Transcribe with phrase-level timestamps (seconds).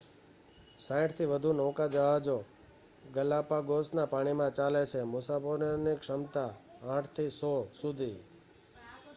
[0.79, 2.37] 60થી વધુ નૌકાજહાજો
[3.13, 6.51] ગલાપાગોસના પાણીમાં ચાલે છે મુસાફરોની ક્ષમતા
[6.91, 8.17] 8 થી 100 સુધી